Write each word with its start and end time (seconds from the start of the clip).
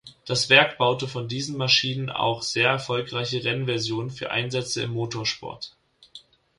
Das 0.25 0.49
Werk 0.49 0.79
baute 0.79 1.07
von 1.07 1.27
diesen 1.27 1.57
Maschinen 1.57 2.09
auch 2.09 2.41
sehr 2.41 2.69
erfolgreiche 2.71 3.43
Rennversionen 3.43 4.09
für 4.09 4.31
Einsätze 4.31 4.81
im 4.81 4.93
Motorsport. 4.93 5.77